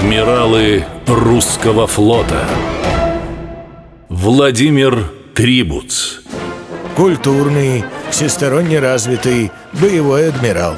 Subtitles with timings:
[0.00, 2.46] Адмиралы русского флота.
[4.08, 6.20] Владимир Трибуц.
[6.96, 10.74] Культурный, всесторонне развитый, боевой адмирал.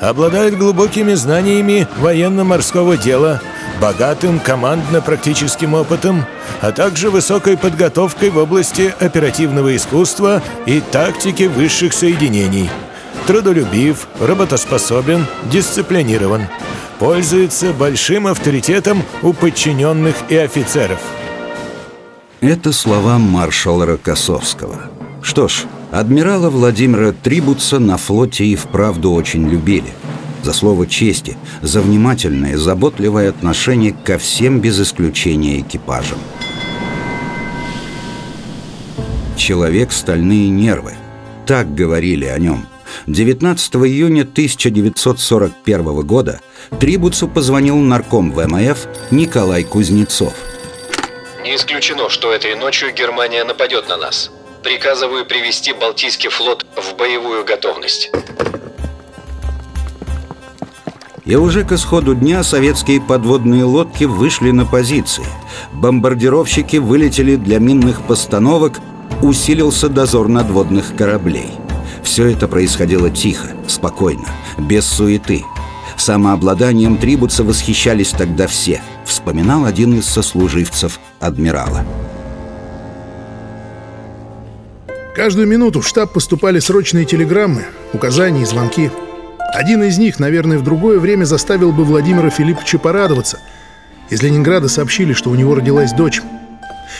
[0.00, 3.40] Обладает глубокими знаниями военно-морского дела
[3.80, 6.24] Богатым командно-практическим опытом
[6.60, 12.68] А также высокой подготовкой в области оперативного искусства и тактики высших соединений.
[13.28, 16.48] Трудолюбив, работоспособен, дисциплинирован–
[16.98, 21.00] пользуется большим авторитетом у подчиненных и офицеров.
[22.40, 24.90] Это слова маршала Рокоссовского.
[25.22, 29.92] Что ж, адмирала Владимира Трибуца на флоте и вправду очень любили.
[30.42, 36.18] За слово чести, за внимательное, заботливое отношение ко всем без исключения экипажам.
[39.36, 40.92] Человек стальные нервы.
[41.46, 42.66] Так говорили о нем–
[43.06, 46.40] 19 июня 1941 года
[46.80, 50.32] Трибуцу позвонил нарком ВМФ Николай Кузнецов.
[51.42, 54.30] Не исключено, что этой ночью Германия нападет на нас.
[54.62, 58.10] Приказываю привести Балтийский флот в боевую готовность.
[61.26, 65.24] И уже к исходу дня советские подводные лодки вышли на позиции.
[65.72, 68.80] Бомбардировщики вылетели для минных постановок,
[69.22, 71.48] усилился дозор надводных кораблей–
[72.04, 75.42] все это происходило тихо, спокойно, без суеты.
[75.96, 81.84] Самообладанием Трибуца восхищались тогда все, вспоминал один из сослуживцев адмирала.
[85.16, 88.90] Каждую минуту в штаб поступали срочные телеграммы, указания и звонки.
[89.52, 93.38] Один из них, наверное, в другое время заставил бы Владимира Филипповича порадоваться.
[94.10, 96.20] Из Ленинграда сообщили, что у него родилась дочь.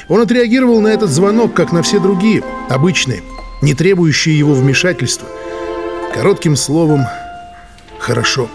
[0.09, 3.23] Он отреагировал на этот звонок, как на все другие, обычные–
[3.65, 5.27] не требующие его вмешательства.
[6.13, 7.07] Коротким словом
[7.99, 8.49] «хорошо».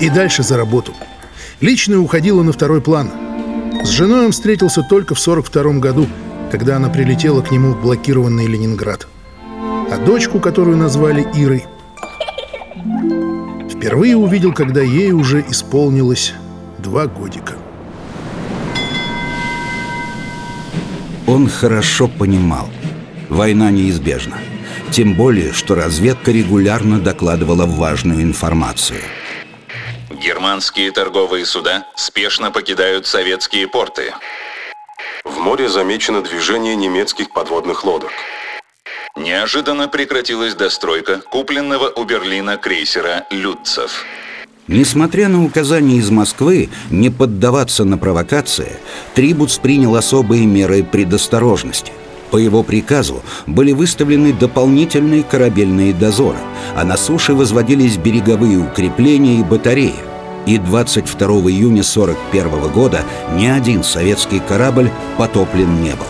[0.00, 0.92] И дальше за работу.
[1.60, 3.10] Личное уходило на второй план.
[3.84, 6.08] С женой он встретился только в 42 году,
[6.50, 9.06] когда она прилетела к нему в блокированный Ленинград.
[9.90, 11.64] А дочку, которую назвали Ирой,
[13.70, 16.34] впервые увидел, когда ей уже исполнилось
[16.78, 17.54] два годика.
[21.26, 22.68] Он хорошо понимал–
[23.30, 24.38] Война неизбежна.
[24.90, 29.00] Тем более, что разведка регулярно докладывала важную информацию.
[30.10, 34.12] Германские торговые суда спешно покидают советские порты.
[35.24, 38.10] В море замечено движение немецких подводных лодок.
[39.16, 44.04] Неожиданно прекратилась достройка купленного у Берлина крейсера «Людцев».
[44.66, 48.76] Несмотря на указания из Москвы не поддаваться на провокации,
[49.14, 51.92] Трибуц принял особые меры предосторожности.
[52.30, 56.38] По его приказу были выставлены дополнительные корабельные дозоры,
[56.76, 59.94] а на суше возводились береговые укрепления и батареи.
[60.46, 63.02] И 22 июня 1941 года
[63.36, 66.06] ни один советский корабль потоплен не был.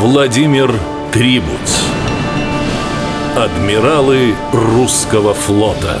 [0.00, 0.72] Владимир
[1.12, 1.80] Трибуц
[3.36, 6.00] Адмиралы русского флота